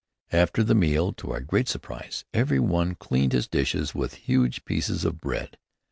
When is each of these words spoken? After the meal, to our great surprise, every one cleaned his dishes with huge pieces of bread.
After 0.31 0.63
the 0.63 0.73
meal, 0.73 1.13
to 1.13 1.31
our 1.31 1.41
great 1.41 1.67
surprise, 1.69 2.25
every 2.33 2.59
one 2.59 2.95
cleaned 2.95 3.33
his 3.33 3.47
dishes 3.47 3.93
with 3.93 4.15
huge 4.15 4.65
pieces 4.65 5.05
of 5.05 5.21
bread. 5.21 5.59